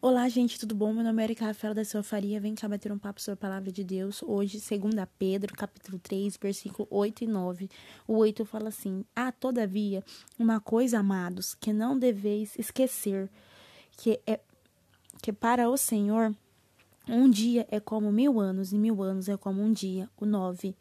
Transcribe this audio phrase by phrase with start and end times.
[0.00, 0.92] Olá, gente, tudo bom?
[0.92, 2.40] Meu nome é Erika Rafael da Sua Faria.
[2.40, 4.22] Vem cá bater um papo sobre a palavra de Deus.
[4.22, 7.68] Hoje, 2 Pedro, capítulo 3, versículo 8 e 9.
[8.06, 10.04] O 8 fala assim: Há, todavia,
[10.38, 13.28] uma coisa, amados, que não deveis esquecer,
[13.96, 14.38] que é
[15.20, 16.32] que para o Senhor
[17.08, 20.08] um dia é como mil anos, e mil anos é como um dia.
[20.16, 20.76] O 9.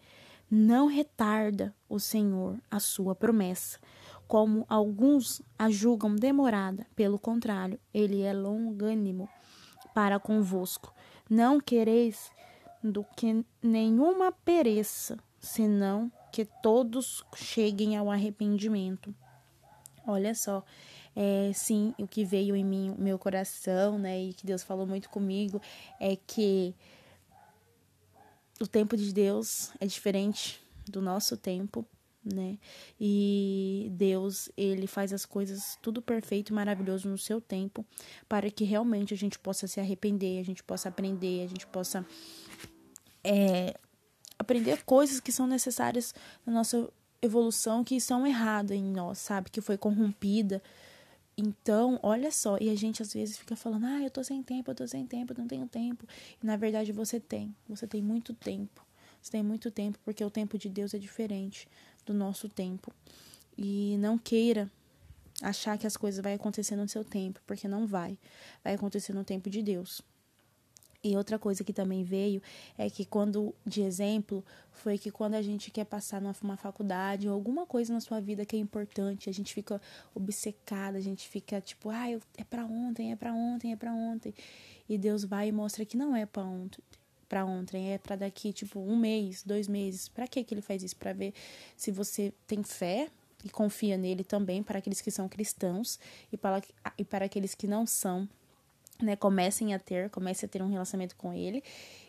[0.49, 3.79] Não retarda o Senhor a sua promessa,
[4.27, 6.85] como alguns a julgam demorada.
[6.95, 9.29] Pelo contrário, ele é longânimo
[9.93, 10.93] para convosco.
[11.29, 12.29] Não quereis
[12.83, 19.13] do que nenhuma pereça, senão que todos cheguem ao arrependimento.
[20.05, 20.63] Olha só,
[21.15, 25.09] é, sim, o que veio em mim, meu coração, né, e que Deus falou muito
[25.09, 25.61] comigo,
[25.99, 26.75] é que
[28.61, 31.85] o tempo de Deus é diferente do nosso tempo
[32.33, 32.57] né?
[32.99, 37.85] E Deus, ele faz as coisas tudo perfeito e maravilhoso no seu tempo,
[38.27, 42.05] para que realmente a gente possa se arrepender, a gente possa aprender, a gente possa
[43.23, 43.75] é,
[44.37, 46.13] aprender coisas que são necessárias
[46.45, 46.89] na nossa
[47.21, 49.49] evolução, que são erradas em nós, sabe?
[49.49, 50.61] Que foi corrompida.
[51.37, 54.71] Então, olha só, e a gente às vezes fica falando, ah, eu tô sem tempo,
[54.71, 56.05] eu tô sem tempo, eu não tenho tempo.
[56.41, 58.86] E na verdade você tem, você tem muito tempo.
[59.21, 61.67] Você tem muito tempo, porque o tempo de Deus é diferente
[62.05, 62.91] do nosso tempo.
[63.57, 64.71] E não queira
[65.41, 68.17] achar que as coisas vão acontecer no seu tempo, porque não vai.
[68.63, 70.01] Vai acontecer no tempo de Deus.
[71.03, 72.41] E outra coisa que também veio
[72.77, 77.33] é que quando, de exemplo, foi que quando a gente quer passar numa faculdade ou
[77.33, 79.79] alguma coisa na sua vida que é importante, a gente fica
[80.13, 84.33] obcecada, a gente fica tipo, ah, é para ontem, é para ontem, é para ontem.
[84.89, 86.81] E Deus vai e mostra que não é para ontem,
[87.27, 90.07] para ontem, é para daqui, tipo, um mês, dois meses.
[90.07, 90.95] Para que que ele faz isso?
[90.95, 91.33] Para ver
[91.75, 93.09] se você tem fé
[93.43, 95.99] e confia nele também, para aqueles que são cristãos
[96.31, 96.61] e para,
[96.97, 98.27] e para aqueles que não são,
[99.01, 99.15] né?
[99.15, 101.63] Comecem a ter, comecem a ter um relacionamento com ele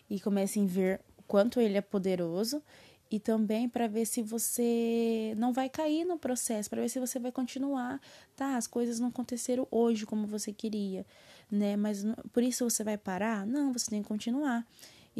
[0.09, 2.63] e comecem a ver o quanto ele é poderoso
[3.11, 7.19] e também para ver se você não vai cair no processo, para ver se você
[7.19, 8.01] vai continuar,
[8.37, 8.57] tá?
[8.57, 11.07] As coisas não aconteceram hoje como você queria,
[11.51, 11.77] né?
[11.77, 13.47] Mas por isso você vai parar?
[13.47, 14.67] Não, você tem que continuar.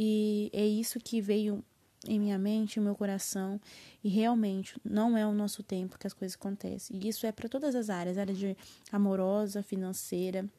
[0.01, 1.61] E é isso que veio
[2.07, 3.59] em minha mente, no meu coração,
[4.01, 6.97] e realmente não é o nosso tempo que as coisas acontecem.
[6.97, 8.55] E isso é para todas as áreas, área de
[8.93, 10.49] amorosa, financeira,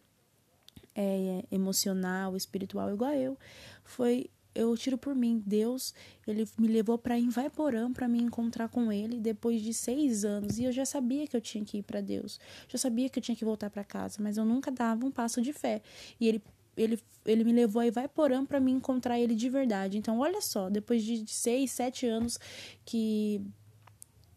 [0.94, 3.38] é, emocional, espiritual, igual eu.
[3.82, 5.94] Foi eu tiro por mim, Deus,
[6.26, 10.64] ele me levou para Invaiporã para me encontrar com ele depois de seis anos e
[10.64, 13.36] eu já sabia que eu tinha que ir para Deus, já sabia que eu tinha
[13.36, 15.80] que voltar para casa, mas eu nunca dava um passo de fé.
[16.18, 16.42] E ele
[16.80, 19.98] ele, ele me levou aí vai porão para me encontrar ele de verdade.
[19.98, 22.38] Então, olha só, depois de seis, sete anos
[22.84, 23.40] que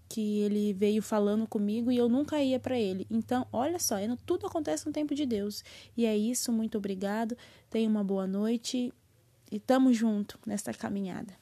[0.09, 3.07] que ele veio falando comigo e eu nunca ia para ele.
[3.09, 3.95] Então, olha só,
[4.27, 5.63] tudo acontece no tempo de Deus.
[5.97, 7.35] E é isso, muito obrigado.
[7.67, 8.93] Tenha uma boa noite
[9.51, 11.33] e tamo junto nesta caminhada.